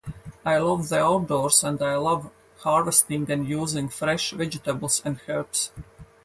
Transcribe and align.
I 0.43 0.57
love 0.57 0.89
the 0.89 0.97
outdoors 0.97 1.63
and 1.63 1.79
I 1.79 1.95
love 1.97 2.31
harvesting 2.61 3.29
and 3.29 3.47
using 3.47 3.87
fresh 3.89 4.31
vegetables 4.31 4.99
and 5.05 5.19
herbs. 5.27 5.71